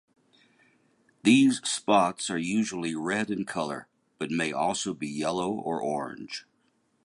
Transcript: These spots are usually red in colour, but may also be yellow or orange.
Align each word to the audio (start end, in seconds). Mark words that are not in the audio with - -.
These 1.21 1.59
spots 1.63 2.31
are 2.31 2.37
usually 2.39 2.95
red 2.95 3.29
in 3.29 3.45
colour, 3.45 3.87
but 4.17 4.31
may 4.31 4.51
also 4.51 4.95
be 4.95 5.07
yellow 5.07 5.51
or 5.51 5.79
orange. 5.79 6.47